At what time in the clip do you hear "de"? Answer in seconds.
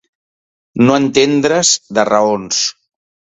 1.99-2.07